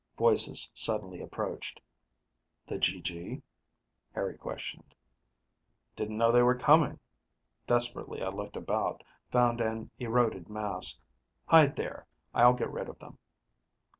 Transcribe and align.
Voices 0.17 0.71
suddenly 0.73 1.21
approached. 1.21 1.79
"The 2.65 2.79
GG?" 2.79 3.43
Harry 4.15 4.35
questioned. 4.35 4.95
"Didn't 5.95 6.17
know 6.17 6.31
they 6.31 6.41
were 6.41 6.57
coming." 6.57 6.99
Desperately, 7.67 8.23
I 8.23 8.29
looked 8.29 8.57
about, 8.57 9.03
found 9.31 9.61
an 9.61 9.91
eroded 9.99 10.49
mass. 10.49 10.97
"Hide 11.45 11.75
there; 11.75 12.07
I'll 12.33 12.53
get 12.55 12.71
rid 12.71 12.89
of 12.89 12.97
them." 12.97 13.19